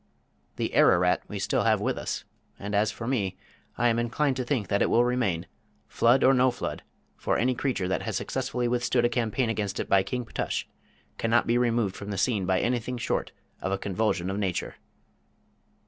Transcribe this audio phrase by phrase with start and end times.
[0.55, 2.23] The Ararat we still have with us,
[2.57, 3.37] and as for me,
[3.77, 5.45] I am inclined to think that it will remain,
[5.87, 6.81] flood or no flood,
[7.17, 10.63] for any creature that has successfully withstood a campaign against it by King Ptush
[11.19, 14.77] cannot be removed from the scene by anything short of a convulsion of Nature.